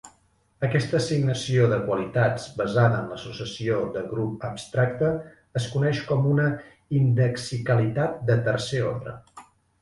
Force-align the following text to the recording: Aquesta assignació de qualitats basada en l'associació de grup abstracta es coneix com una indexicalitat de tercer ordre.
Aquesta 0.67 0.95
assignació 0.99 1.65
de 1.73 1.75
qualitats 1.89 2.47
basada 2.61 3.01
en 3.01 3.11
l'associació 3.13 3.77
de 3.97 4.03
grup 4.15 4.47
abstracta 4.49 5.11
es 5.63 5.69
coneix 5.75 6.01
com 6.09 6.27
una 6.33 6.49
indexicalitat 7.03 8.19
de 8.33 8.41
tercer 8.51 8.83
ordre. 8.95 9.17